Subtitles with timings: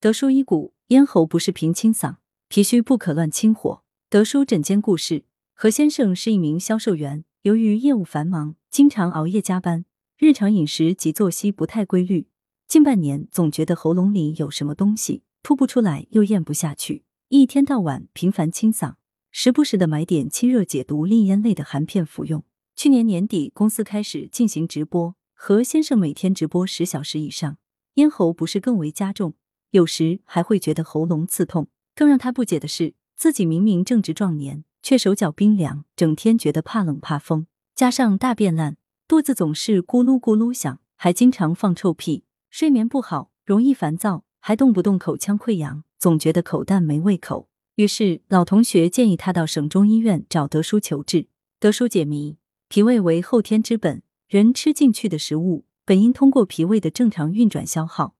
[0.00, 3.82] 德叔医骨，咽喉不适平清嗓，脾虚不可乱清火。
[4.08, 5.24] 德叔诊间故事：
[5.54, 9.84] 何先生是一名销售员，由于业务繁忙，经常熬夜加班，
[10.16, 12.28] 日常饮食及作息不太规律。
[12.68, 18.94] 近半年总觉得喉咙里有什么东西吐不出来，又咽不下去，一天到晚频繁清嗓，
[19.32, 22.44] 时不时的买点清热解毒利咽类的含片服用。
[22.76, 27.58] 去年年底，公司开始进行直播，何先生每天直播十小时以上，
[27.94, 29.34] 咽喉不适更为加重。
[29.70, 38.76] 有时还会觉得喉咙刺痛，更让他不解的是，自己明明正值壮年，却手脚冰凉，整天觉得怕冷怕风，加上大便烂，
[39.06, 47.48] 肚子总是咕噜咕噜响，还经常放臭屁，睡眠不好，容易烦躁，还动不动口腔溃疡，总觉得口淡没胃口。
[47.74, 51.28] 于是老同学建议他到省中医院找德叔求治。
[51.60, 52.36] 德叔解谜：
[52.68, 58.14] 脾胃为后天之本，人吃进去的食物本应通过脾胃的正常运转消耗。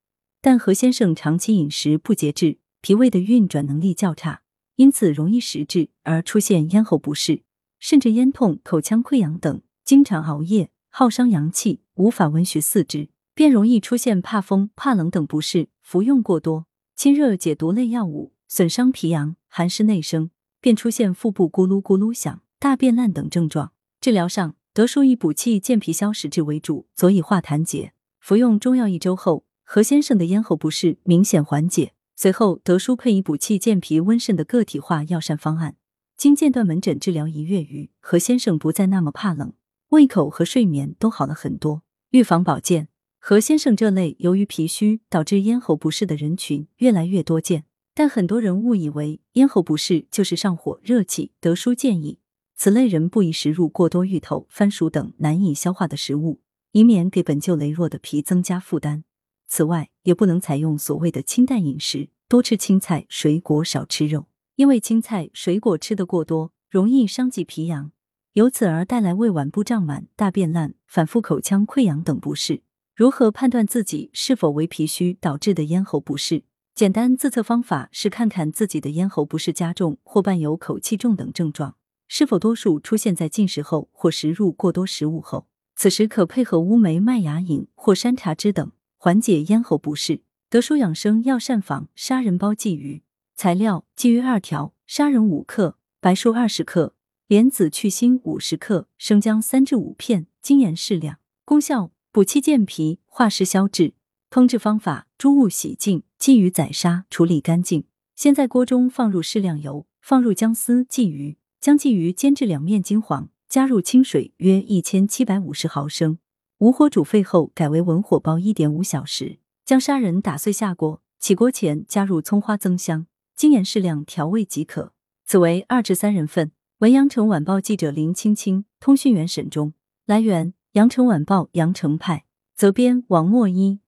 [0.51, 4.41] 但何先生长期饮食不节制，脾胃的运转能力较差，
[4.77, 7.43] 因此容易食滞而出现咽喉不适，
[7.79, 9.61] 甚至咽痛、口腔溃疡等。
[9.85, 15.69] 经常熬夜，耗伤阳气，无法温煦四肢，便容易出现怕风、怕冷等不适。
[15.83, 16.65] 服用过多
[16.97, 20.31] 清热解毒类药物，损伤脾阳，寒湿内生，
[20.63, 23.73] 便出现腹部咕噜咕噜响、大便烂等症状。
[24.01, 27.93] 治疗上，德叔以补气健脾消食滞为主，佐以化痰结。
[28.19, 29.45] 服用中药一周后。
[29.71, 35.77] 何先生的咽喉不适明显缓解，随后德叔配以补气健脾温肾的个体化药膳方案，
[36.17, 39.53] 经间断门诊治疗一月余，何先生不再那么怕冷，
[39.91, 41.83] 胃口和睡眠都好了很多。
[42.13, 51.33] 预防保健，何先生这类由于脾虚导致咽喉不适的人群越来越多见，但很多人误以为咽喉不适就是上火热气。
[51.43, 52.21] 德叔建议，
[52.57, 56.41] 此类人不宜食入过多芋头、番薯等难以消化的食物，
[56.73, 59.05] 以免给本就羸弱的脾增加负担。
[59.49, 64.27] 此外，也不能采用所谓的清淡饮食，多吃青菜、水果，少吃肉。
[64.57, 67.93] 因为青菜、水果吃得过多，容易伤及脾阳，
[68.35, 72.63] 由此而带来胃脘部胀满、大便烂、反复口腔溃疡等不适。
[72.95, 76.43] 如何判断自己是否为脾虚导致的咽喉不适？
[76.75, 85.47] 简单自测方法是看看自己的咽喉不适加重或伴有口气重等症状，是否多数出现在进食后或食入过多食物后。
[85.77, 88.73] 此时可配合乌梅麦芽饮或山茶汁等。
[89.01, 90.23] 缓解咽喉不适。
[90.51, 93.03] 德舒养生药膳房杀人包鲫鱼，
[93.37, 96.95] 材料：鲫鱼二条，砂仁五克，白术二十克，
[97.29, 101.19] 莲子去腥五十克，生姜三至五片，精盐适量。
[101.45, 103.95] 功效：补气健脾，化湿消滞。
[104.31, 107.85] 烹制方法：猪物洗净，鲫鱼宰杀，处理干净。
[108.17, 116.19] 先在锅中放入适量油，放入姜丝、鲫鱼，将鲫鱼煎至两面金黄，加入清水约一千七百五十毫升。
[116.59, 121.01] 无火煮沸后，改为文火煲一点五小时，将砂仁打碎下锅。
[121.21, 124.93] 起锅前加入葱花增香，精盐适量调味即可。
[125.25, 126.51] 此为二至三人份。
[126.79, 129.73] 文阳城晚报记者林青青，通讯员沈忠。
[130.05, 132.25] 来源：阳城晚报阳城派。
[132.57, 133.79] 责编：王墨一。